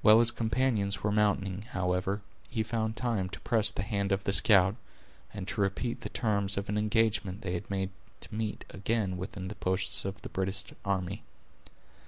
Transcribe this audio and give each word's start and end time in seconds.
While 0.00 0.20
his 0.20 0.30
companions 0.30 1.02
were 1.02 1.10
mounting, 1.10 1.62
however, 1.62 2.22
he 2.48 2.62
found 2.62 2.94
time 2.94 3.28
to 3.30 3.40
press 3.40 3.72
the 3.72 3.82
hand 3.82 4.12
of 4.12 4.22
the 4.22 4.32
scout, 4.32 4.76
and 5.34 5.48
to 5.48 5.60
repeat 5.60 6.02
the 6.02 6.08
terms 6.08 6.56
of 6.56 6.68
an 6.68 6.78
engagement 6.78 7.40
they 7.40 7.54
had 7.54 7.68
made 7.68 7.90
to 8.20 8.32
meet 8.32 8.64
again 8.70 9.16
within 9.16 9.48
the 9.48 9.56
posts 9.56 10.04
of 10.04 10.22
the 10.22 10.28
British 10.28 10.62
army. 10.84 11.24